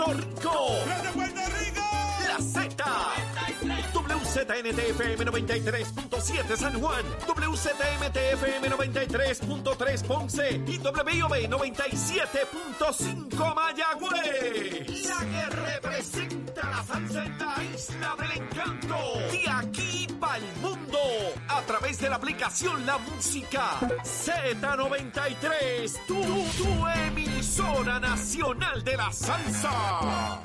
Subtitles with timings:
[0.00, 1.84] de Puerto Rico.
[2.26, 2.72] La Z.
[3.92, 15.06] WZNTFM 93.7 San Juan, WZMTFM 93.3 Ponce y WIOB 97.5 Mayagüez.
[15.06, 18.96] La que representa la salsa en la isla del encanto.
[19.30, 20.98] De aquí para el mundo.
[21.48, 26.06] A través de la aplicación La Música Z93.
[26.06, 26.22] Tu,
[26.62, 30.40] tu emisora nacional de la salsa.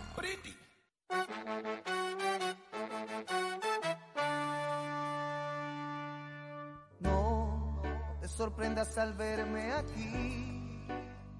[6.99, 7.81] No
[8.21, 10.87] te sorprendas al verme aquí,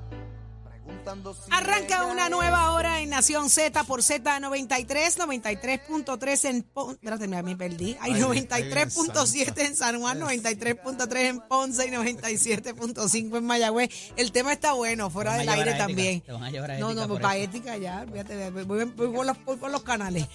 [1.51, 6.95] Arranca una nueva hora en Nación Z por Z93, 93.3 en Ponce.
[6.95, 7.97] Espérate, me, perdí.
[8.01, 13.91] Hay 93.7 en San Juan, 93.3 en Ponce y 97.5 en Mayagüez.
[14.17, 16.21] El tema está bueno, fuera del aire también.
[16.21, 19.09] te van a llevar a No, ética no, para ética ya, fíjate, voy, voy- voy
[19.09, 20.27] por, los, voy por los canales.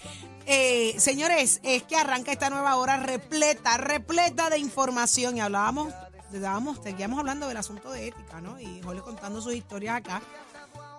[0.45, 5.93] Eh, señores, es que arranca esta nueva hora repleta, repleta de información y hablábamos,
[6.37, 8.59] estábamos, seguíamos hablando del asunto de ética, ¿no?
[8.59, 10.21] Y Jorge contando sus historias acá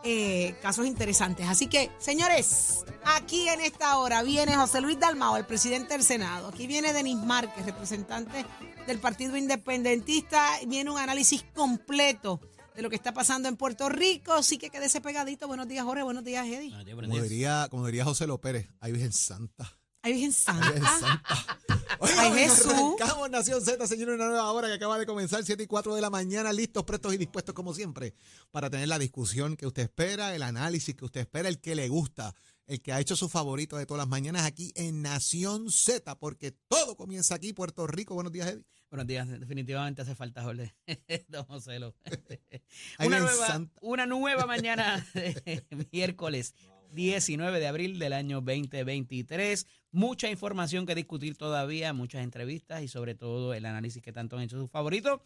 [0.02, 1.46] eh, casos interesantes.
[1.46, 6.48] Así que, señores, aquí en esta hora viene José Luis Dalmao, el presidente del Senado.
[6.48, 8.46] Aquí viene Denis Márquez, representante
[8.86, 10.42] del Partido Independentista.
[10.66, 12.40] Viene un análisis completo
[12.74, 14.32] de lo que está pasando en Puerto Rico.
[14.32, 15.46] Así que quédese pegadito.
[15.46, 16.02] Buenos días, Jorge.
[16.02, 16.72] Buenos días, Eddie.
[16.94, 19.79] Como diría, como diría José López, ay Virgen Santa.
[20.02, 20.98] Ay, Virgen Ay, Virgen Santa.
[21.00, 21.58] Santa.
[22.02, 22.72] Oiga, Ay, oiga, Jesús.
[22.72, 26.00] arrancamos Nación Z, señores, una nueva hora que acaba de comenzar, 7 y 4 de
[26.00, 28.14] la mañana, listos, prestos y dispuestos como siempre,
[28.50, 31.88] para tener la discusión que usted espera, el análisis que usted espera, el que le
[31.88, 32.34] gusta,
[32.66, 36.52] el que ha hecho su favorito de todas las mañanas aquí en Nación Z, porque
[36.68, 38.14] todo comienza aquí, Puerto Rico.
[38.14, 38.64] Buenos días, Eddie.
[38.90, 40.74] Buenos días, definitivamente hace falta, Jorge.
[41.28, 41.44] Don.
[41.50, 43.78] Ay, una, nueva, Santa.
[43.82, 46.54] una nueva mañana de miércoles
[46.92, 49.66] 19 de abril del año 2023.
[49.92, 54.42] Mucha información que discutir todavía, muchas entrevistas y sobre todo el análisis que tanto han
[54.42, 55.20] hecho sus favoritos.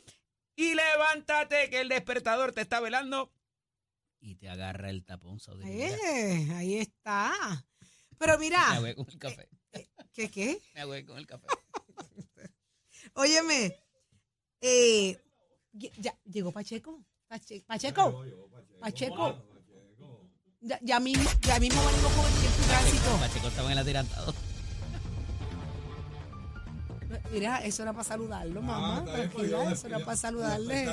[0.56, 3.30] Y levántate que el despertador te está velando
[4.20, 5.38] y te agarra el tapón.
[5.40, 5.64] Saudi.
[5.68, 7.32] Eh, ahí está.
[8.18, 9.48] Pero Me mira, ahogué con el café.
[10.12, 10.62] ¿qué qué?
[10.74, 11.46] Me ahogué con el café.
[13.14, 13.76] Óyeme,
[14.60, 15.20] eh,
[15.72, 17.04] ya, llegó Pacheco.
[17.28, 18.24] Pache- Pacheco.
[18.80, 19.44] Pacheco.
[20.60, 23.16] Ya, ya mismo, ya mismo venimos con el tránsito.
[23.18, 24.34] Pacheco estaba en el atirantado.
[27.32, 29.04] Mira, eso era para saludarlo, mamá.
[29.04, 30.86] Tranquila, eso era para saludarle.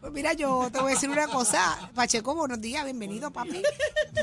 [0.00, 1.88] Pues mira, yo te voy a decir una cosa.
[1.94, 3.62] Pacheco, buenos días, bienvenido, papi.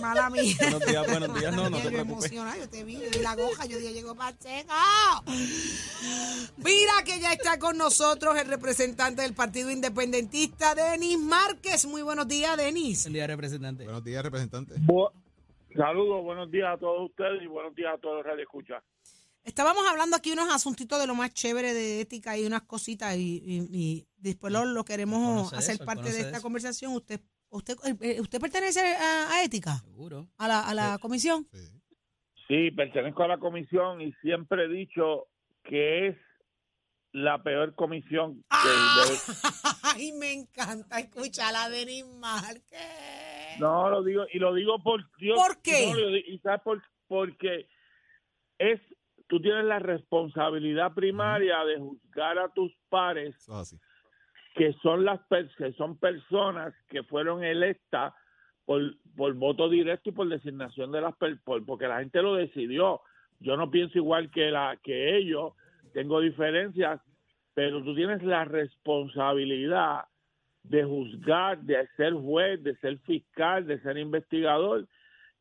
[0.01, 0.53] Mala mía.
[0.59, 1.56] Buenos días, buenos días.
[1.56, 2.25] No, no Yo te preocupes.
[2.31, 4.73] emocionada, yo te vi, yo vi la goja, yo dije, llegó Pacheco.
[6.57, 11.85] Mira que ya está con nosotros el representante del Partido Independentista, Denis Márquez.
[11.85, 13.03] Muy buenos días, Denis.
[13.03, 13.85] Buen día, representante.
[13.85, 14.75] Buenos días, representante.
[14.81, 15.12] Bu-
[15.78, 18.84] Saludos, buenos días a todos ustedes y buenos días a todos los Radio Escucha.
[19.44, 23.41] Estábamos hablando aquí unos asuntitos de lo más chévere de ética y unas cositas y,
[23.45, 26.41] y- y después lo, lo queremos hacer eso, parte de esta eso.
[26.41, 26.94] conversación.
[26.94, 27.19] Usted
[27.50, 30.27] usted eh, usted pertenece a, a ética, Seguro.
[30.38, 31.47] a la, a la comisión.
[31.51, 31.59] Sí.
[32.47, 35.27] Sí, pertenezco a la comisión y siempre he dicho
[35.63, 36.17] que es
[37.11, 39.03] la peor comisión que ¡Ah!
[39.95, 42.79] Ay, me encanta escuchar a Denis Márquez.
[43.59, 45.35] No, lo digo y lo digo por Dios.
[45.38, 45.91] ¿Por qué?
[45.91, 47.67] No, y sabes por- porque
[48.59, 48.79] es
[49.29, 53.35] tú tienes la responsabilidad primaria de juzgar a tus pares
[54.56, 55.22] que son las
[55.57, 58.13] que son personas que fueron electas
[58.65, 58.81] por,
[59.15, 63.01] por voto directo y por designación de las por- porque la gente lo decidió.
[63.39, 65.54] Yo no pienso igual que la que ellos,
[65.94, 67.00] tengo diferencias,
[67.54, 70.06] pero tú tienes la responsabilidad
[70.63, 74.88] de juzgar, de ser juez, de ser fiscal, de ser investigador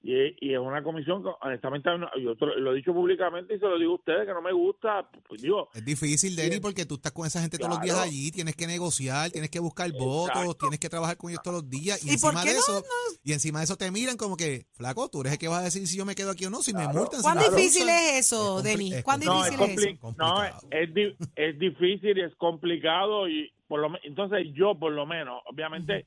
[0.00, 1.90] Y, y es una comisión que honestamente
[2.22, 5.10] yo lo he dicho públicamente y se lo digo a ustedes que no me gusta,
[5.26, 8.30] pues digo, Es difícil, Denny, porque tú estás con esa gente todos los días allí,
[8.30, 12.00] tienes que negociar, tienes que buscar votos, tienes que trabajar con ellos todos los días.
[12.04, 12.58] Y, ¿Y por encima de no?
[12.60, 12.84] eso,
[13.24, 15.64] y encima de eso te miran como que, flaco, tú eres el que vas a
[15.64, 17.20] decir si yo me quedo aquí o no, si me multan.
[17.20, 18.94] ¿Cuán difícil es eso, Denis?
[18.94, 20.14] es ¿Cuán no, es, difícil es eso?
[20.16, 25.06] no, es, di- es difícil y es complicado y por lo entonces yo por lo
[25.06, 26.06] menos, obviamente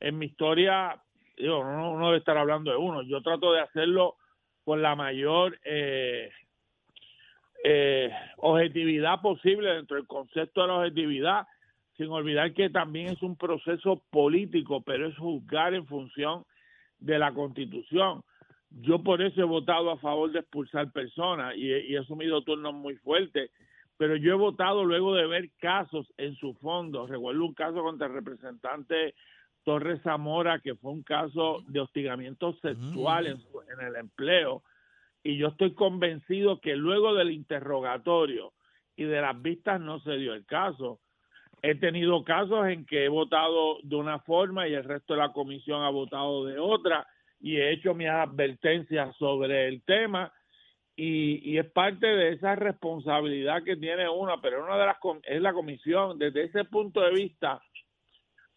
[0.00, 1.02] en mi historia,
[1.38, 4.16] digo, uno, debe estar hablando de uno, yo trato de hacerlo
[4.64, 6.30] con la mayor eh,
[7.64, 11.46] eh, objetividad posible dentro del concepto de la objetividad,
[11.96, 16.44] sin olvidar que también es un proceso político, pero es juzgar en función
[16.98, 18.22] de la constitución.
[18.70, 22.74] Yo por eso he votado a favor de expulsar personas y y he asumido turnos
[22.74, 23.50] muy fuertes,
[23.96, 27.06] pero yo he votado luego de ver casos en su fondo.
[27.06, 29.14] Recuerdo un caso contra el representante
[29.68, 34.62] Torres Zamora, que fue un caso de hostigamiento sexual en, su- en el empleo,
[35.22, 38.54] y yo estoy convencido que luego del interrogatorio
[38.96, 41.00] y de las vistas no se dio el caso.
[41.60, 45.32] He tenido casos en que he votado de una forma y el resto de la
[45.34, 47.06] comisión ha votado de otra
[47.38, 50.32] y he hecho mis advertencias sobre el tema
[50.96, 55.42] y, y es parte de esa responsabilidad que tiene uno, pero una de las es
[55.42, 56.18] la comisión.
[56.18, 57.60] Desde ese punto de vista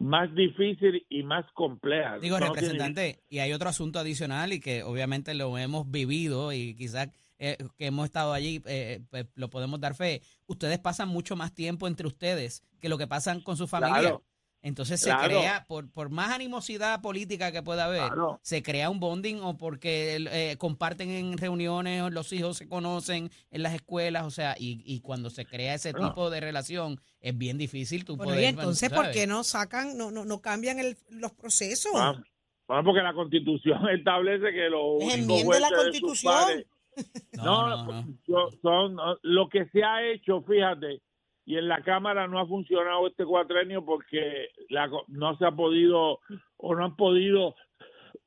[0.01, 2.17] más difícil y más compleja.
[2.19, 6.75] Digo, tiene- representante, y hay otro asunto adicional y que obviamente lo hemos vivido y
[6.75, 7.09] quizás
[7.39, 10.21] eh, que hemos estado allí, eh, pues, lo podemos dar fe.
[10.47, 13.99] Ustedes pasan mucho más tiempo entre ustedes que lo que pasan con su familia.
[13.99, 14.23] Claro.
[14.63, 15.25] Entonces se Claro.
[15.25, 18.39] crea, por, por más animosidad política que pueda haber, Claro.
[18.43, 23.31] se crea un bonding o porque eh, comparten en reuniones, o los hijos se conocen
[23.49, 26.09] en las escuelas, o sea, y, y cuando se crea ese Bueno.
[26.09, 28.43] tipo de relación, es bien difícil tú Bueno, poder...
[28.43, 29.17] y entonces, tú ¿por sabes.
[29.17, 31.91] qué no sacan, no, no, no cambian el- los procesos?
[31.95, 32.21] Ah,
[32.67, 36.65] Bueno, porque la constitución establece que los enmienda la jueces de sus Constitución.
[37.33, 38.17] No, No, no, no.
[38.27, 41.01] yo- son no, lo que se ha hecho, fíjate,
[41.45, 46.19] y en la Cámara no ha funcionado este cuatrenio porque la no se ha podido
[46.57, 47.55] o no han podido,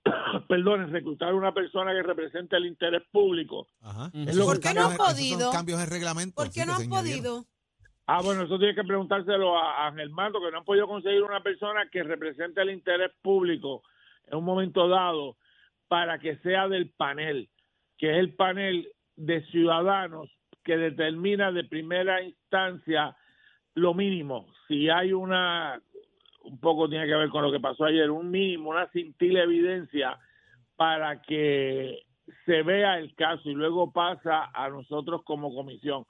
[0.48, 3.68] perdón, reclutar una persona que represente el interés público.
[3.80, 4.10] Ajá.
[4.10, 5.50] ¿Por qué no han podido?
[5.52, 6.34] cambios en reglamento.
[6.34, 7.44] ¿Por qué no han podido?
[8.06, 11.22] Ah, bueno, eso tiene que preguntárselo a, a Ángel Mato, que no han podido conseguir
[11.22, 13.82] una persona que represente el interés público
[14.26, 15.36] en un momento dado
[15.88, 17.48] para que sea del panel,
[17.96, 20.28] que es el panel de ciudadanos
[20.64, 23.16] que determina de primera instancia
[23.74, 24.46] lo mínimo.
[24.66, 25.80] Si hay una,
[26.42, 30.18] un poco tiene que ver con lo que pasó ayer, un mínimo, una cintila evidencia
[30.76, 32.02] para que
[32.46, 36.06] se vea el caso y luego pasa a nosotros como comisión.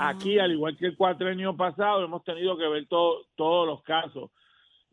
[0.00, 0.10] Ah.
[0.10, 4.30] Aquí, al igual que el cuatrenio pasado, hemos tenido que ver todo, todos los casos.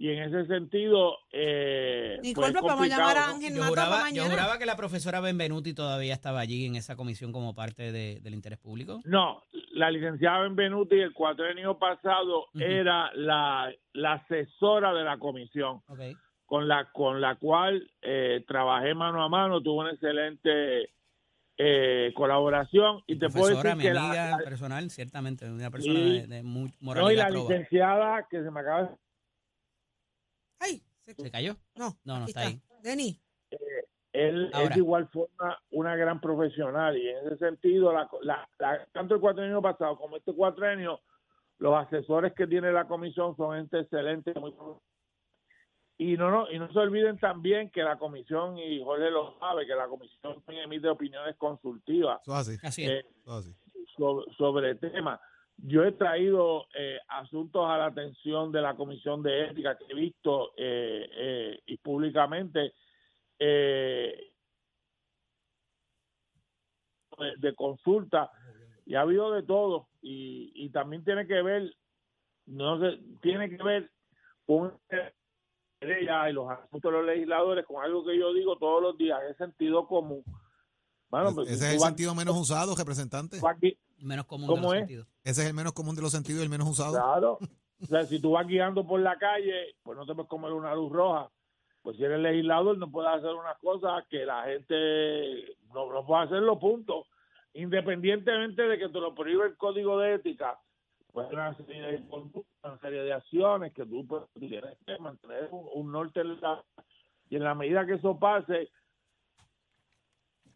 [0.03, 3.29] Y en ese sentido, eh, Nicole, pues, es vamos a llamar a.
[3.29, 4.29] Ángel Yo juraba, yo mañana.
[4.31, 8.33] juraba que la profesora Benvenuti todavía estaba allí en esa comisión como parte de- del
[8.33, 8.99] interés público.
[9.05, 9.41] No,
[9.71, 12.59] la licenciada Benvenuti el cuatrenio pasado Ujú.
[12.61, 16.15] era la, la asesora de la comisión, Okay.
[16.45, 20.89] con la, con la cual eh, trabajé mano a mano, tuvo una excelente
[21.57, 25.97] eh, colaboración y te puedo decir mi que la- amiga la- personal, ciertamente, una persona
[25.97, 26.19] Sí.
[26.21, 27.49] de, de muy no, y la proba.
[27.49, 28.89] licenciada que se me acaba de
[30.63, 31.55] Ay, se- ¿Se cayó?
[31.75, 32.61] no, No, no aquí está ahí.
[32.81, 33.19] Denis,
[34.13, 34.69] él es Ahora.
[34.75, 39.21] de igual forma una gran profesional y en ese sentido, la, la- la- tanto el
[39.21, 41.01] cuatrenio pasado como este cuatrenio,
[41.59, 44.33] los asesores que tiene la comisión son gente excelente.
[44.39, 44.53] muy
[45.97, 49.65] y no, no, y no se olviden también que la comisión, y Jorge lo sabe,
[49.67, 52.83] que la comisión emite opiniones consultivas Eso es así.
[52.83, 52.89] Es.
[52.89, 53.55] eh, es así.
[53.95, 55.19] sobre, sobre el tema.
[55.57, 59.95] Yo he traído eh, asuntos a la atención de la Comisión de Ética que he
[59.95, 62.73] visto eh, eh, y públicamente
[63.39, 64.33] eh,
[67.17, 68.31] de, de consulta
[68.85, 71.73] y ha habido de todo y, y también tiene que ver
[72.45, 73.89] no sé, tiene que ver
[74.45, 74.77] con
[75.79, 79.21] ella y los asuntos de los legisladores con algo que yo digo todos los días
[79.29, 80.23] es sentido común
[81.13, 83.37] Bueno, pues, Ese es el vas- sentido menos usado, representante.
[83.99, 84.79] Menos común ¿Cómo de los es?
[84.79, 85.07] sentidos.
[85.23, 86.93] Ese es el menos común de los sentidos y el menos usado.
[86.93, 87.37] Claro.
[87.81, 90.73] O sea, si tú vas guiando por la calle, pues no te puedes comer una
[90.73, 91.29] luz roja.
[91.81, 96.23] Pues si eres legislador, no puedes hacer unas cosas que la gente no, no puede
[96.23, 97.05] hacerlo, punto.
[97.53, 100.57] Independientemente de que te lo prohíbe el código de ética,
[101.11, 105.49] pues una serie de conductas, una serie de acciones que tú, pues, tienes que mantener
[105.51, 106.63] un, un norte en la-
[107.29, 108.69] y en la medida que eso pase,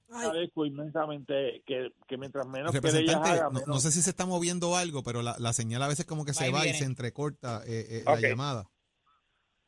[0.10, 4.10] Ay, agradezco inmensamente que, que mientras menos Representante, haga, no, menos- no sé si se
[4.10, 6.66] está moviendo algo, pero la, la señal a veces como que Va se y va
[6.68, 8.70] y se entrecorta eh, eh, la llamada.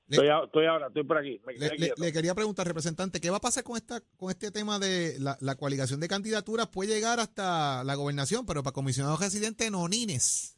[0.07, 1.39] Le- Estoy, a- estoy ahora, estoy por aquí.
[1.45, 5.17] Me Le, quería preguntar, representante, ¿qué va a pasar con esta con este tema de
[5.19, 6.67] la, la coaligación de candidaturas?
[6.69, 10.57] Puede llegar hasta la gobernación, pero para comisionado residente no Nines.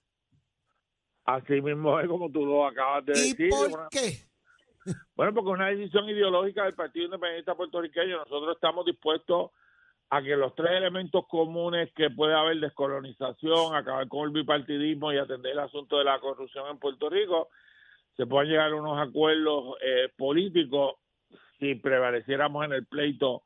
[1.25, 3.49] Así mismo es como tú lo acabas de ¿Y decir.
[3.49, 4.25] por una- qué?
[5.15, 8.17] Bueno, porque es una decisión ideológica del Partido Independiente Puertorriqueño.
[8.17, 9.51] Nosotros estamos dispuestos
[10.13, 15.17] a que los tres elementos comunes que puede haber, descolonización, acabar con el bipartidismo y
[15.17, 17.47] atender el asunto de la corrupción en Puerto Rico,
[18.17, 20.95] se puedan llegar a unos acuerdos eh, políticos
[21.59, 23.43] si prevaleciéramos en el pleito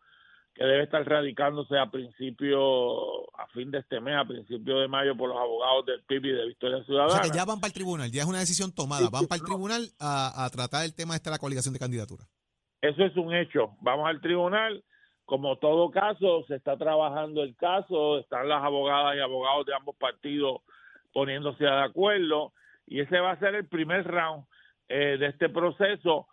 [0.55, 5.15] que debe estar radicándose a principio, a fin de este mes, a principio de mayo,
[5.15, 7.11] por los abogados del PIB y de Victoria O Ciudadana.
[7.11, 9.09] sea que ya van para el tribunal, ya es una decisión tomada.
[9.11, 12.27] Van para el tribunal a, a tratar el tema de esta la coaligación de candidaturas.
[12.81, 13.75] Eso es un hecho.
[13.81, 14.83] Vamos al tribunal.
[15.25, 19.95] Como todo caso, se está trabajando el caso, están las abogadas y abogados de ambos
[19.95, 20.61] partidos
[21.13, 22.53] poniéndose de acuerdo
[22.85, 24.45] y ese va a ser el primer round
[24.87, 26.27] eh, de este proceso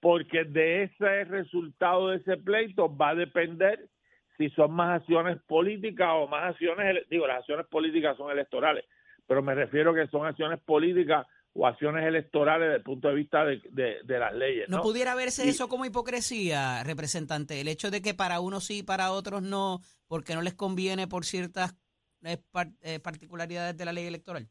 [0.00, 3.88] porque de ese resultado de ese pleito va a depender
[4.36, 8.84] si son más acciones políticas o más acciones, digo, las acciones políticas son electorales,
[9.26, 11.26] pero me refiero que son acciones políticas
[11.58, 14.68] o acciones electorales desde el punto de vista de, de- de las leyes.
[14.68, 14.82] ¿No ¿no?
[14.82, 17.60] pudiera verse Y- eso como hipocresía, representante?
[17.60, 21.06] El hecho de que para unos sí y para otros no, porque no les conviene
[21.08, 21.74] por ciertas
[22.24, 22.38] eh,
[22.82, 24.48] eh, particularidades de la ley electoral.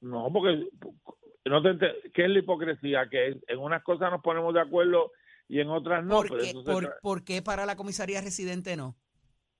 [0.00, 0.68] No, porque
[1.44, 3.08] no te ¿qué es la hipocresía?
[3.08, 5.12] Que en- unas cosas nos ponemos de acuerdo
[5.48, 6.16] y en otras no.
[6.16, 6.54] ¿Por, qué,
[7.02, 8.96] por qué para la comisaría residente no?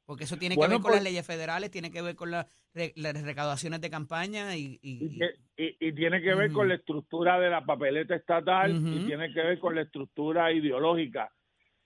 [0.06, 2.46] Porque eso tiene que Bueno, ver con las leyes federales, tiene que ver con la
[2.74, 4.78] re- las recaudaciones de campaña y...
[4.82, 8.70] y- y, que- y- y tiene que ver con la estructura de la papeleta estatal
[8.74, 11.32] y tiene que ver con la estructura ideológica.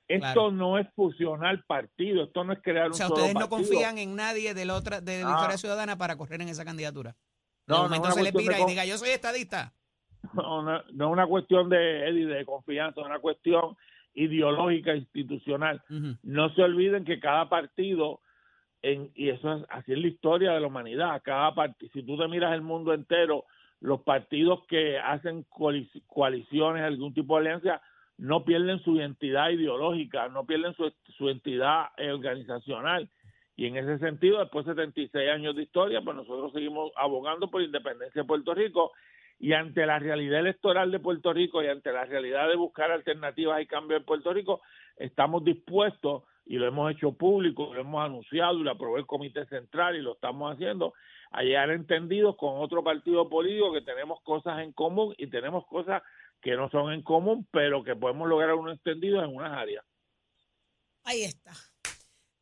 [0.09, 0.51] Esto Claro.
[0.53, 3.59] no es fusionar partido, esto no es crear o un sea, solo ustedes no partido.
[3.69, 5.29] confían en nadie de la otra de Ah.
[5.29, 7.11] Victoria Ciudadana para correr en esa candidatura.
[7.67, 9.75] De No, no momento una se le pira y diga, yo soy estadista.
[10.35, 13.77] No, no, no es una cuestión de, Eddie, de confianza, es una cuestión
[14.23, 15.81] ideológica, institucional.
[16.23, 18.21] No se olviden que cada partido
[18.83, 22.17] en, y eso es así es la historia de la humanidad cada partido si tú
[22.17, 23.45] te miras el mundo entero
[23.81, 27.83] los partidos que hacen coalici- coaliciones algún tipo de alianza
[28.19, 33.09] no pierden su identidad ideológica no pierden su, su entidad organizacional
[33.57, 37.61] y en ese sentido después de 76 años de historia pues nosotros seguimos abogando por
[37.61, 38.93] la independencia de Puerto Rico
[39.39, 43.61] y ante la realidad electoral de Puerto Rico y ante la realidad de buscar alternativas
[43.61, 44.61] y cambios en Puerto Rico,
[44.97, 49.45] estamos dispuestos, y lo hemos hecho público, lo hemos anunciado y lo aprobó el Comité
[49.47, 50.95] Central y lo estamos haciendo,
[51.31, 56.03] a llegar entendidos con otro partido político que tenemos cosas en común y tenemos cosas
[56.41, 59.85] que no son en común, pero que podemos lograr unos entendidos en unas áreas.
[61.05, 61.53] Ahí está.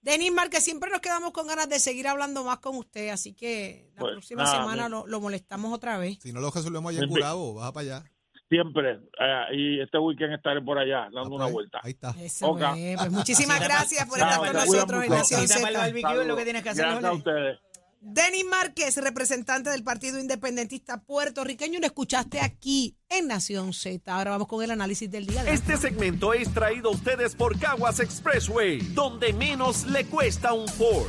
[0.07, 3.91] Denis Márquez, siempre nos quedamos con ganas de seguir hablando más con usted, así que
[3.97, 6.19] la Pues, próxima nada, semana lo, lo molestamos otra vez.
[6.23, 7.09] Si no lo resolvemos allá en.
[7.11, 8.05] Curabo, baja para allá.
[8.49, 11.81] Siempre, eh, y este weekend estaré por allá dando Ah, una pues, vuelta.
[11.83, 12.15] Ahí está.
[12.21, 12.61] Eso Ok.
[12.77, 12.97] es.
[12.99, 15.11] Pues muchísimas gracias por estar con nosotros en.
[15.11, 15.61] Nación Z.
[15.73, 16.85] barbecue es lo que tienes que hacer.
[16.85, 17.59] Gracias a ustedes.
[18.01, 24.15] Denis Márquez, representante del Partido Independentista puertorriqueño, lo escuchaste aquí en Nación Z.
[24.15, 25.43] Ahora vamos con el análisis del día.
[25.51, 31.09] Este segmento es traído a ustedes por Caguas Expressway, donde menos le cuesta un Ford.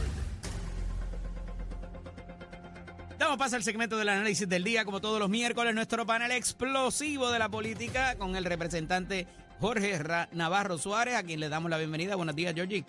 [3.20, 7.29] Damos paso al segmento del análisis del día, como todos los miércoles, nuestro panel explosivo
[7.32, 9.27] de la política con el representante
[9.60, 12.15] Jorge Ra- Navarro Suárez, a quien le damos la bienvenida.
[12.15, 12.86] Buenos días, Georgie.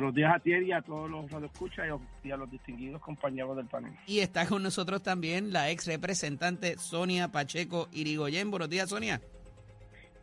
[0.00, 3.02] Buenos días a ti y a todos los radioescuchas y a- y a los distinguidos
[3.02, 3.92] compañeros del panel.
[4.06, 8.50] Y está con nosotros también la ex representante Sonia Pacheco Irigoyen.
[8.50, 9.20] Buenos días, Sonia.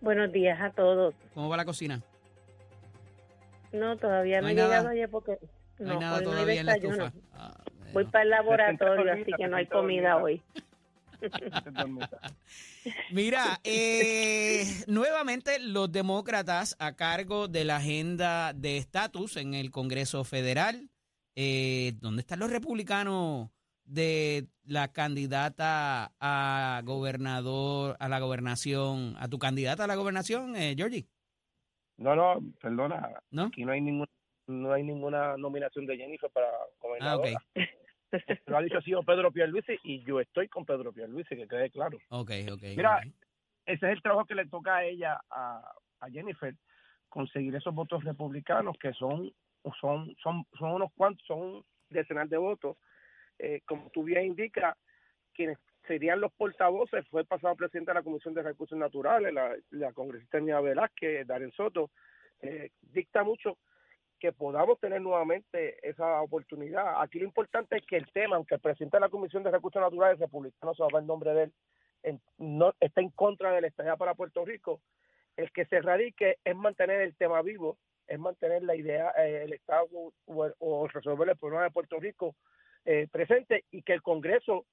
[0.01, 1.13] Buenos días a todos.
[1.35, 2.01] ¿Cómo va la cocina?
[3.71, 4.67] No, todavía No he nada.
[4.67, 5.37] llegado ayer porque
[5.77, 7.05] No, no, hay nada hoy no hay todavía en la desayuno.
[7.05, 7.25] estufa.
[7.35, 10.41] Ah, Voy para el laboratorio, así que no hay comida hoy.
[13.11, 20.23] Mira, eh, nuevamente los demócratas a cargo de la agenda de estatus en el Congreso
[20.23, 20.89] Federal.
[21.35, 23.49] Eh, ¿Dónde están los republicanos
[23.85, 30.73] de la candidata a gobernador, a la gobernación, a tu candidata a la gobernación, eh,
[30.75, 31.07] Georgie?
[31.97, 33.45] No, no, perdona, ¿No?
[33.45, 34.09] aquí no hay ninguna
[34.47, 37.43] no hay ninguna nominación de Jennifer para Ah, gobernadora.
[38.47, 41.97] Lo ha dicho así Pedro Pierluisi y yo estoy con Pedro Pierluisi, que quede claro.
[42.09, 42.61] Ok, ok.
[42.75, 43.01] Mira.
[43.65, 46.55] Ese es el trabajo que le toca a ella, a, a Jennifer,
[47.09, 49.33] conseguir esos votos republicanos que son
[49.81, 52.77] son son son unos cuantos, son decenas de votos.
[53.39, 54.75] Eh, como tú bien indicas,
[55.33, 59.55] quienes serían los portavoces fue el pasado presidente de la Comisión de Recursos Naturales, la,
[59.71, 61.91] la congresista Nia Velázquez, Darren Soto,
[62.41, 63.57] eh, dicta mucho
[64.19, 67.01] que podamos tener nuevamente esa oportunidad.
[67.01, 69.81] Aquí lo importante es que el tema, aunque el presidente de la Comisión de Recursos
[69.81, 71.53] Naturales republicano se va a el nombre de él,
[72.03, 74.81] en- no está en contra de la estadía para Puerto Rico,
[75.35, 79.53] el que se radique es mantener el tema vivo, es mantener la idea, eh, el
[79.53, 79.87] Estado
[80.25, 82.35] o, resolver el problema de Puerto Rico
[82.85, 84.65] eh, presente y que el Congreso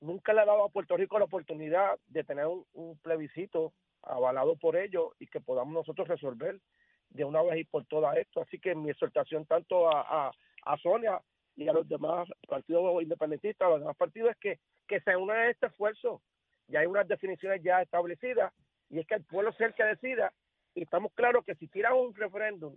[0.00, 4.76] nunca le ha dado a Puerto Rico la oportunidad de tener un plebiscito avalado por
[4.76, 6.58] ellos y que podamos nosotros resolver
[7.12, 8.42] de una vez y por todas esto.
[8.42, 10.32] Así que mi exhortación tanto a,
[10.64, 11.20] a, Sonia
[11.56, 15.36] y a los demás partidos independentistas, a los demás partidos, es que, que se unan
[15.36, 16.22] a este esfuerzo.
[16.68, 18.52] Ya hay unas definiciones ya establecidas
[18.88, 20.32] y es que el pueblo sea el que decida
[20.74, 22.76] y estamos claros que si tiran un referéndum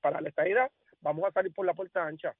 [0.00, 2.34] para la estadidad, vamos a salir por la puerta ancha.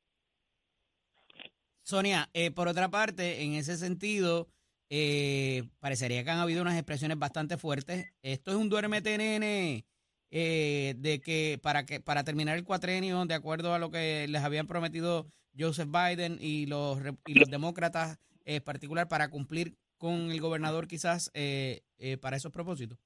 [1.83, 4.49] Sonia, eh, por otra parte, en ese sentido,
[4.91, 8.13] eh, parecería que han habido unas expresiones bastante fuertes.
[8.23, 9.85] Esto es un duérmete, nene,
[10.31, 14.43] eh, de que para que para terminar el cuatrenio, de acuerdo a lo que les
[14.43, 15.27] habían prometido
[15.59, 21.31] Joseph Biden y los y los demócratas, en particular, para cumplir con el gobernador, quizás
[21.35, 22.99] eh, eh, para esos propósitos.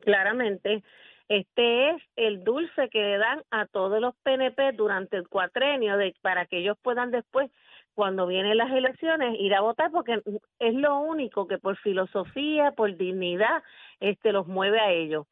[0.00, 0.82] Claramente,
[1.28, 6.14] este es el dulce que le dan a todos los PNP durante el cuatrenio de,
[6.22, 7.50] para que ellos puedan después,
[7.94, 10.22] cuando vienen las elecciones, ir a votar, porque
[10.58, 13.62] es lo único que por filosofía, por dignidad,
[13.98, 15.26] este los mueve a ellos.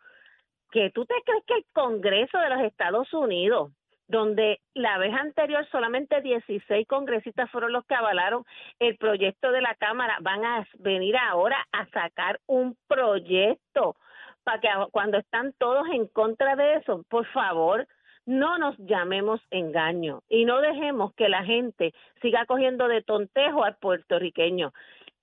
[0.71, 3.73] Que tú te crees que el Congreso de los Estados Unidos,
[4.07, 8.45] donde la vez anterior solamente 16 congresistas fueron los que avalaron
[8.79, 13.97] el proyecto de la Cámara, van a venir ahora a sacar un proyecto
[14.45, 17.87] para que cuando están todos en contra de eso, por favor,
[18.29, 23.77] no nos llamemos engaño y no dejemos que la gente siga cogiendo de tontejo al
[23.77, 24.73] puertorriqueño.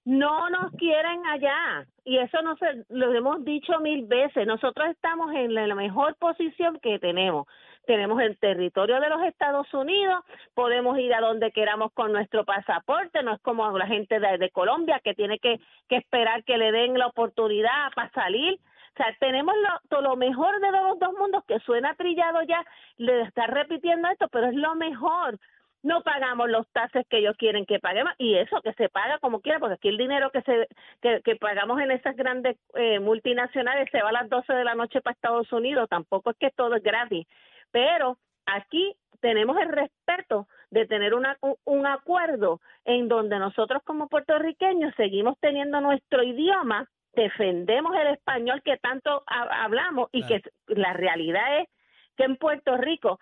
[0.05, 4.45] No nos quieren allá y eso no se lo hemos dicho mil veces.
[4.45, 7.47] Nosotros estamos en la mejor posición que tenemos.
[7.87, 13.23] Tenemos el territorio de los Estados Unidos, podemos ir a donde queramos con nuestro pasaporte,
[13.23, 15.59] no es como la gente de, Colombia que tiene que,
[15.89, 18.59] que esperar que le den la oportunidad para salir.
[18.93, 19.53] O sea, tenemos
[19.89, 22.63] lo, lo mejor de los dos mundos que suena trillado ya,
[22.97, 25.39] le está repitiendo esto, pero es lo mejor.
[25.85, 29.39] No pagamos los taxes que ellos quieren que paguemos y eso que se paga como
[29.41, 30.67] quiera, porque aquí el dinero que se
[31.01, 34.73] que, que pagamos en esas grandes eh, multinacionales se va a las 12 de la
[34.75, 37.27] noche para Estados Unidos, tampoco es que todo es gratis,
[37.71, 44.93] pero aquí tenemos el respeto de tener una, un, acuerdo en donde nosotros como puertorriqueños
[44.95, 50.41] seguimos teniendo nuestro idioma defendemos el español que tanto ha- hablamos y Claro.
[50.43, 51.69] que la realidad es
[52.17, 53.19] que en Puerto Rico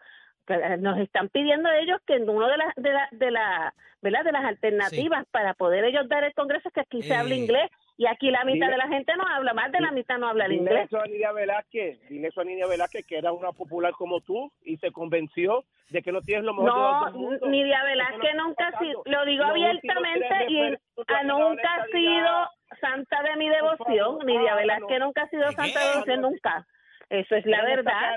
[0.79, 4.23] nos están pidiendo ellos que en uno de las de la, de la ¿verdad?
[4.25, 7.36] de las alternativas para poder ellos dar el Congreso es que aquí se Eh, habla
[7.36, 10.17] inglés y aquí la mitad dile- de la gente no habla, más de la mitad
[10.17, 10.86] no habla el Dile inglés.
[10.88, 14.51] eso a Nidia Velázquez, dile eso a Nidia Velázquez, que era una popular como tú
[14.63, 17.49] y se convenció de que no tienes lo mejor de los No, mundos.
[17.49, 20.71] Nidia Velázquez no nunca ha sido, lo digo abiertamente y
[21.06, 22.49] te ah, nunca ha sido
[22.82, 26.67] santa de mi devoción, Nidia Velázquez nunca ha sido ¿De santa de devoción nunca.
[27.13, 28.15] Eso es la no verdad.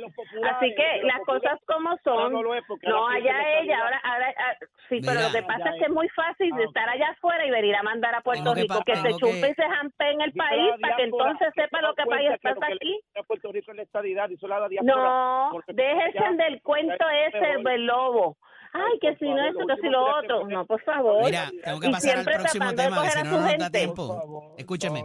[0.56, 2.32] Así que las cosas como son.
[2.32, 4.54] no lo es porque No, allá ella, ahora, ahora, ah,
[4.88, 6.68] sí, pero lo que pasa es que es muy fácil Ah, de ok.
[6.70, 9.50] estar allá afuera y venir a mandar a Puerto que Rico, pa- que, se chupe
[9.50, 12.04] y se jampe en el país para que entonces que sepa se lo que
[12.42, 13.00] pasa aquí.
[13.26, 14.96] Puerto Rico es la estadidad, dice la diáspora.
[14.96, 18.38] No, déjense del cuento ese del lobo.
[18.72, 20.46] Ay, que si no lo que si lo otro.
[20.48, 21.24] No, por favor.
[21.24, 23.24] Mira, tengo que Y pasar al siempre próximo tratando de tema, que coger si a
[23.24, 23.78] no su no nos da gente.
[23.78, 24.06] tiempo.
[24.08, 25.04] Por favor, Escúcheme.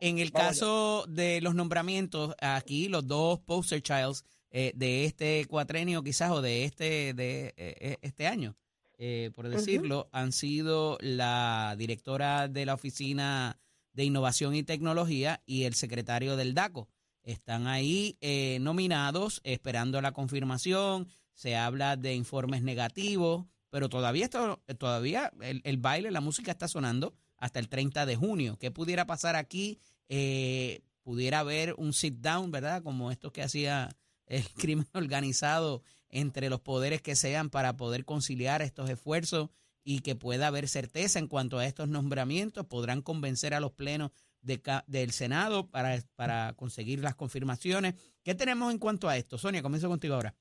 [0.00, 0.48] En el Vamos allá.
[0.50, 6.40] caso de los nombramientos, aquí los dos poster childs eh, de este cuatrenio quizás o
[6.42, 8.56] de este de eh, este año,
[8.98, 13.58] eh, por decirlo, han sido la directora de la Oficina
[13.92, 16.88] de Innovación y Tecnología y el secretario del DACO.
[17.22, 21.08] Están ahí eh, nominados, esperando la confirmación.
[21.34, 26.68] Se habla de informes negativos, pero todavía esto, todavía el, el baile, la música está
[26.68, 28.56] sonando hasta el 30 de junio.
[28.58, 29.78] ¿Qué pudiera pasar aquí?
[30.08, 32.82] Eh, pudiera haber un sit down, ¿verdad?
[32.82, 33.88] Como esto que hacía
[34.26, 39.50] el crimen organizado entre los poderes que sean para poder conciliar estos esfuerzos
[39.84, 42.66] y que pueda haber certeza en cuanto a estos nombramientos.
[42.66, 47.94] Podrán convencer a los plenos de ca- del Senado para, para conseguir las confirmaciones.
[48.24, 49.38] ¿Qué tenemos en cuanto a esto?
[49.38, 50.34] Sonia, comienzo contigo ahora.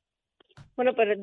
[0.76, 1.16] Bueno, pero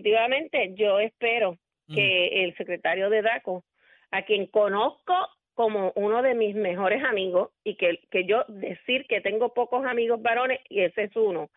[0.00, 1.58] definitivamente yo espero
[1.92, 3.64] que el secretario de DACO,
[4.10, 5.14] a quien conozco
[5.54, 10.22] como uno de mis mejores amigos y que, que yo decir que tengo pocos amigos
[10.22, 11.50] varones y ese es uno,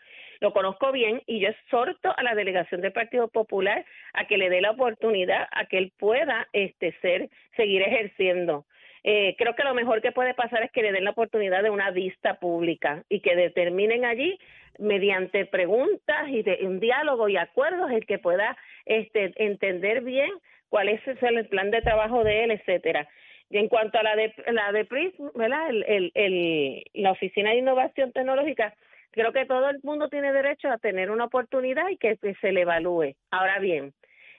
[0.43, 4.49] lo conozco bien y yo exhorto a la delegación del Partido Popular a que le
[4.49, 8.65] dé la oportunidad a que él pueda este ser seguir ejerciendo.
[9.05, 11.69] Eh, creo que lo mejor que puede pasar es que le den la oportunidad de
[11.69, 14.37] una vista pública y que determinen allí
[14.79, 20.29] mediante preguntas y de un diálogo y acuerdos el que pueda este entender bien
[20.73, 23.07] cuál es el plan de trabajo de él, etcétera.
[23.47, 25.69] Y en cuanto a la de la de PRIS, ¿verdad?
[25.69, 28.73] El, el, el, la Oficina de Innovación Tecnológica,
[29.11, 32.61] creo que todo el mundo tiene derecho a tener una oportunidad y que, se le
[32.61, 33.13] evalúe.
[33.29, 33.93] Ahora bien,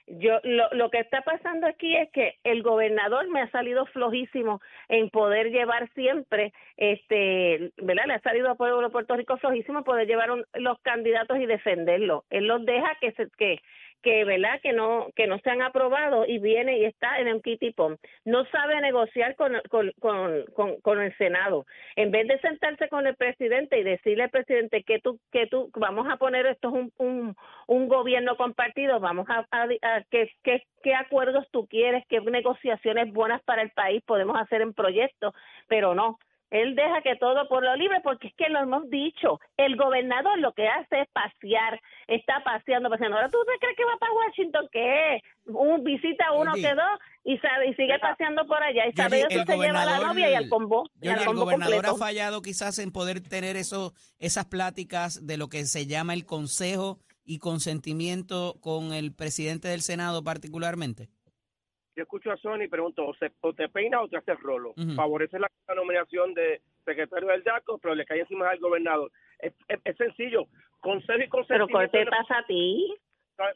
[0.07, 4.59] yo lo, lo que está pasando aquí es que el gobernador me ha salido flojísimo
[4.89, 9.83] en poder llevar siempre este verdad le ha salido a pueblo de Puerto Rico flojísimo
[9.85, 13.59] poder llevar un- los candidatos y defenderlos él los deja que se que
[14.05, 17.41] que verdad que no que no se han aprobado y viene y está en un
[17.41, 21.65] kitipón no sabe negociar con, con, con, con, el senado.
[21.95, 25.71] En vez de sentarse con el presidente y decirle al presidente que tú que tú
[25.75, 29.47] vamos a poner esto es un, un, un gobierno compartido vamos a,
[30.11, 30.29] qué,
[30.83, 35.33] qué acuerdos tú quieres qué negociaciones buenas para el país podemos hacer en proyectos
[35.67, 36.19] pero no
[36.51, 39.39] él deja que todo por lo libre porque es que lo hemos dicho.
[39.57, 43.17] El gobernador lo que hace es pasear, está paseando, paseando.
[43.17, 46.99] Ahora tú te crees que va para Washington, que es un visita uno que dos
[47.23, 49.85] y sabe y sigue paseando por allá y sabe Jordi, eso el se lleva a
[49.85, 51.95] la novia y al combo, y al el combo gobernador completo.
[51.95, 56.25] ha fallado quizás en poder tener eso, esas pláticas de lo que se llama el
[56.25, 61.09] consejo y consentimiento con el presidente del Senado particularmente.
[61.95, 64.71] Yo escucho a Sony y pregunto, o, se, o te peina o te haces rolo.
[64.77, 64.93] Ujú.
[64.95, 69.11] Favorece la, la nominación de secretario del DACO, pero le cae encima al gobernador.
[69.39, 70.43] Es, es- es sencillo.
[70.81, 71.91] Consejo y Pero consentimiento.
[71.91, 72.95] ¿qué te no- pasa a ti?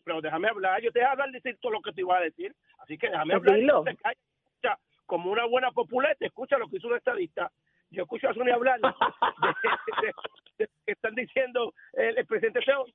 [0.03, 0.81] pero déjame hablar.
[0.81, 2.53] Yo te voy a hablar decir todo lo que te iba a decir.
[2.79, 3.55] Así que déjame Pues hablar.
[3.59, 3.73] dilo.
[3.75, 4.19] no te calles.
[4.45, 7.49] Escucha, como una buena populeta, escucha lo que hizo un estadista.
[7.91, 10.13] Yo escucho a Sony hablar de, de- de-
[10.59, 12.85] de- que están diciendo el, el presidente Feo.
[12.85, 12.91] eh,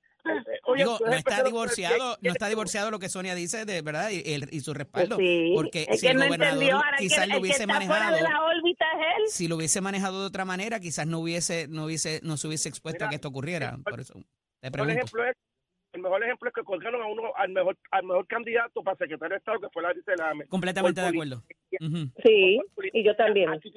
[0.47, 3.65] eh, oye, Digo, tú no está divorciado, ¿qué- no está divorciado lo que Sonia dice
[3.65, 6.27] de verdad y, el- y su respaldo, Pues sí, porque es si que el no
[6.27, 9.23] gobernador quizás lo hubiese manejado, de la órbita es él.
[9.29, 12.69] si lo hubiese manejado de otra manera, quizás no hubiese, no hubiese, no se hubiese
[12.69, 13.75] expuesto Mira, a que esto ocurriera.
[13.77, 14.15] el- Por eso
[14.61, 14.95] te pregunto.
[14.95, 15.37] ejemplo es
[15.93, 19.35] el mejor ejemplo es que colgaron a uno al mejor al mejor candidato para secretario
[19.35, 21.45] de Estado que fue la dice la Completamente de acuerdo.
[22.25, 22.61] Sí,
[22.93, 23.51] y yo también.
[23.51, 23.71] Aquí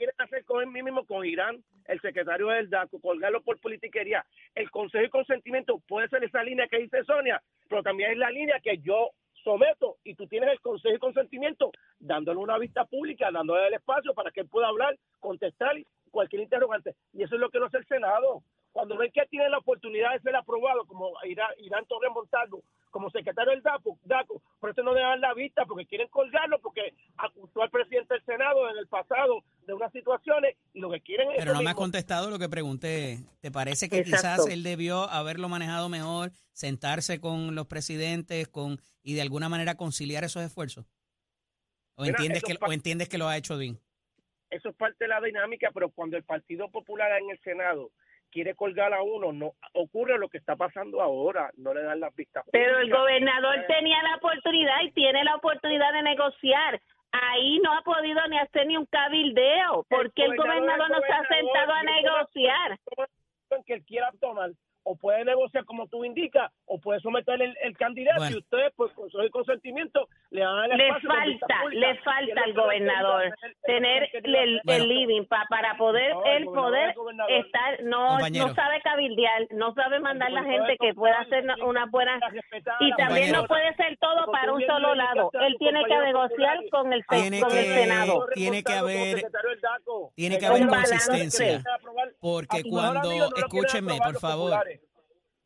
[0.47, 4.25] con él mismo con Irán, el secretario del DACO, colgarlo por politiquería.
[4.55, 8.31] El consejo y consentimiento puede ser esa línea que dice Sonia, pero también es la
[8.31, 9.11] línea que yo
[9.43, 14.13] someto y tú tienes el consejo y consentimiento dándole una vista pública, dándole el espacio
[14.13, 15.75] para que él pueda hablar, contestar
[16.11, 16.95] cualquier interrogante.
[17.13, 18.43] Y eso es lo que no hace el Senado.
[18.71, 23.09] Cuando ven que tiene la oportunidad de ser aprobado, como Irán, Irán Torres Montalvo, como
[23.09, 26.93] secretario del DACO, DACO, por eso no le dan la vista, porque quieren colgarlo, porque
[27.17, 31.31] acusó al presidente del Senado en el pasado de unas situaciones y lo que quieren
[31.31, 33.19] es Pero no me has contestado lo que pregunté.
[33.41, 34.43] ¿Te parece que Exacto.
[34.43, 39.75] quizás él debió haberlo manejado mejor, sentarse con los presidentes con y de alguna manera
[39.75, 40.85] conciliar esos esfuerzos?
[41.95, 43.79] ¿O Mira, entiendes, que, o entiendes que lo ha hecho bien?
[44.49, 47.91] eso es parte de la dinámica, pero cuando el Partido Popular en el Senado
[48.31, 52.15] quiere colgar a uno, no ocurre lo que está pasando ahora, no le dan las
[52.15, 52.43] vistas.
[52.51, 56.81] Pero el gobernador tenía la oportunidad y tiene la oportunidad de negociar.
[57.11, 59.85] Ahí no ha podido ni hacer ni un cabildeo.
[59.89, 62.79] ¿Por qué el gobernador no se ha sentado a negociar?
[63.65, 64.51] que él quiera tomar
[64.89, 68.35] o puede negociar como tú indicas o puede someter el, el candidato Bueno.
[68.37, 71.87] y ustedes pues con su consentimiento le dan el Le espacio vista falta, pública.
[71.87, 73.23] le Y falta al gobernador
[73.63, 74.85] tener- tener no el, puede el Bueno.
[74.85, 76.95] living pa- para poder No, el poder
[77.27, 78.47] estar no Compañero.
[78.47, 82.19] no sabe cabildear no sabe mandar la El gente que pueda hacer una- buena
[82.79, 86.93] y también no puede ser todo para un solo lado él tiene que negociar con
[86.93, 89.21] el Tiene con el senado tiene que haber-
[90.15, 91.61] tiene que El haber consistencia.
[92.33, 94.53] Porque A tu mejor cuando- no aprobar por favor.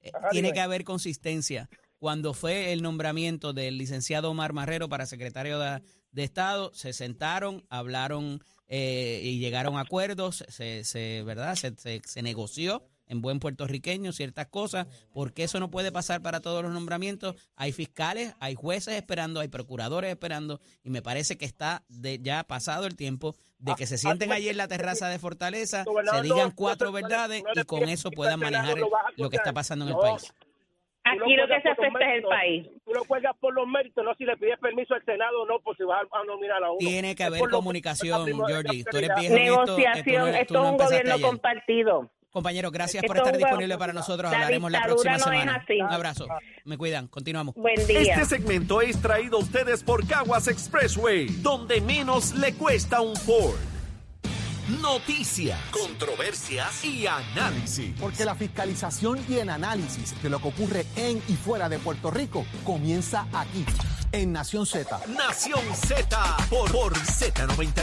[0.02, 0.54] Eh, Ajá, Tiene dime.
[0.56, 1.70] que haber consistencia.
[2.00, 7.63] Cuando fue el nombramiento del licenciado Omar Marrero para secretario de, de Estado, se sentaron,
[7.70, 11.56] hablaron eh, y llegaron a acuerdos, se, se- ¿verdad?
[11.56, 16.39] Se, se- se negoció en buen puertorriqueño ciertas cosas, porque eso no puede pasar para
[16.39, 17.36] todos los nombramientos.
[17.58, 22.46] Hay fiscales, hay jueces esperando, hay procuradores esperando, y me parece que está de, ya
[22.46, 26.52] pasado el tiempo de que se sienten allí en la terraza de Fortaleza, se digan
[26.52, 28.78] cuatro verdades y con eso puedan manejar
[29.15, 30.34] lo que está pasando en el país.
[31.04, 34.06] Lo aquí lo que se afecta es el país Tú lo cuelgas por los méritos,
[34.06, 36.69] no si le pides permiso al Senado o no, por si vas a, nominar a
[36.69, 36.78] uno.
[36.78, 38.30] Tiene que haber comunicación.
[38.30, 41.26] Tú eres esto, eh, no- negociación esto no es un gobierno ayer.
[41.26, 44.32] compartido Compañero, gracias por es estar disponible para nosotros.
[44.32, 45.65] La Hablaremos la próxima no semana.
[45.70, 46.28] Un abrazo.
[46.63, 47.08] Me cuidan.
[47.08, 47.56] Continuamos.
[47.56, 53.02] buen día Este segmento es traído a ustedes por Caguas Expressway, donde menos le cuesta
[53.02, 53.58] un Ford.
[54.80, 57.94] Noticias, controversias y análisis.
[58.00, 62.12] Porque la fiscalización y el análisis de lo que ocurre en y fuera de Puerto
[62.12, 63.65] Rico comienza aquí,
[64.13, 65.02] en Nación Z.
[65.08, 67.82] Nación Z por, por Z93.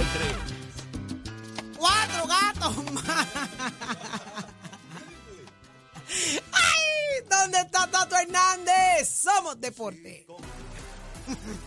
[1.76, 3.26] Cuatro gatos más.
[6.08, 7.24] ¡Ay!
[7.28, 9.08] ¿Dónde está Tato Hernández?
[9.08, 10.26] Somos deporte.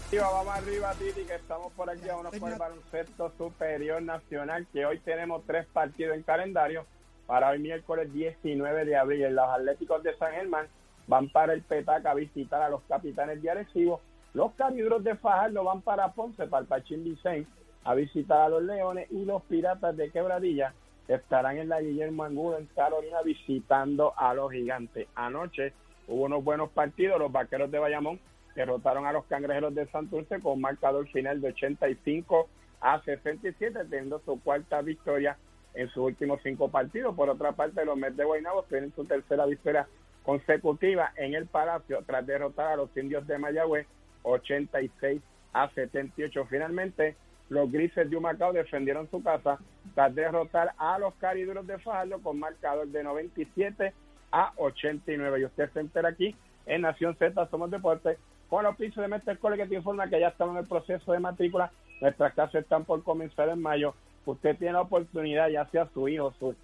[0.08, 4.65] Arriba, vamos arriba, Titi, que estamos por aquí a unos por el baloncesto superior nacional,
[4.73, 6.86] que hoy tenemos tres partidos en calendario
[7.27, 9.36] para hoy miércoles 19 de abril.
[9.36, 10.67] Los Atléticos de San Germán
[11.08, 14.01] van para el Petaca a visitar a los Capitanes de Arecibo.
[14.34, 17.49] Los Calibros de Fajardo van para Ponce, para el Pachín Vicente,
[17.84, 19.12] a visitar a los Leones.
[19.12, 20.73] Y los Piratas de Quebradilla
[21.15, 25.08] estarán en la Guillermo Angulo, en Carolina, visitando a los Gigantes.
[25.15, 25.74] Anoche
[26.08, 27.19] hubo unos buenos partidos.
[27.19, 28.19] Los Vaqueros de Bayamón
[28.56, 32.50] derrotaron a los Cangrejeros de Santurce con marcador final de 85
[32.82, 35.38] a 67, teniendo su cuarta victoria
[35.74, 37.15] en sus últimos cinco partidos.
[37.15, 39.88] Por otra parte, los Mets de Guaynabo tienen su tercera victoria
[40.24, 43.88] consecutiva en el Palacio tras derrotar a los indios de Mayagüez
[44.24, 45.21] 86
[45.54, 46.45] a 78.
[46.50, 47.15] Finalmente,
[47.52, 49.60] los Grises de Humacao defendieron su casa
[49.94, 53.94] tras derrotar a los Cariduros de Fajardo con marcador de 97
[54.32, 55.42] a 89.
[55.42, 56.34] Y usted se entera aquí
[56.66, 58.18] en Nación Z, Somos Deportes,
[58.50, 61.12] con los pisos de Mestre Cole que te informa que ya estamos en el proceso
[61.12, 61.74] de matrícula.
[62.00, 63.96] Nuestras clases están por comenzar en mayo.
[64.26, 66.56] Usted tiene la oportunidad, ya sea su hijo, su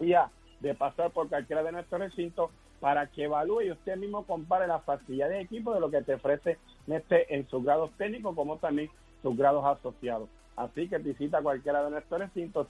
[0.00, 4.66] hija, de pasar por cualquiera de nuestros recintos para que evalúe y usted mismo compare
[4.66, 8.58] la facilidad de equipo de lo que te ofrece este en sus grados técnicos como
[8.58, 8.90] también
[9.24, 10.28] sus grados asociados.
[10.54, 12.68] Así que visita cualquiera de nuestros recintos,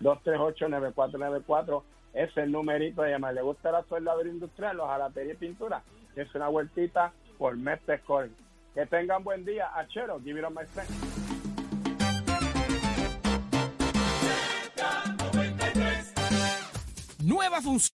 [0.00, 1.82] 787-238-9494.
[2.14, 3.34] Es el numerito de llamar.
[3.34, 5.82] ¿Le gusta la soldadura industrial, los jalatería y pintura?
[6.16, 8.34] Es una vueltita por Mestre Scoring.
[8.74, 9.68] Que tengan buen día.
[9.76, 10.62] Achero, give it on my.
[17.22, 17.95] Nueva función.